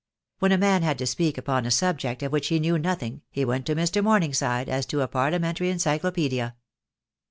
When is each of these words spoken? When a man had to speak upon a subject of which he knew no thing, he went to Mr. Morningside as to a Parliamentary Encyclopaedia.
When 0.39 0.51
a 0.51 0.57
man 0.57 0.81
had 0.81 0.97
to 0.97 1.05
speak 1.05 1.37
upon 1.37 1.63
a 1.63 1.69
subject 1.69 2.23
of 2.23 2.31
which 2.31 2.47
he 2.47 2.57
knew 2.57 2.79
no 2.79 2.95
thing, 2.95 3.21
he 3.29 3.45
went 3.45 3.67
to 3.67 3.75
Mr. 3.75 4.03
Morningside 4.03 4.67
as 4.67 4.87
to 4.87 5.01
a 5.01 5.07
Parliamentary 5.07 5.69
Encyclopaedia. 5.69 6.55